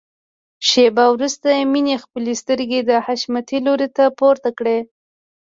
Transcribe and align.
شېبه 0.69 1.05
وروسته 1.15 1.47
مينې 1.73 1.95
خپلې 2.03 2.33
سترګې 2.41 2.79
د 2.89 2.91
حشمتي 3.05 3.57
لوري 3.65 3.87
ته 3.95 4.03
پورته 4.17 4.49
کړې. 4.57 4.77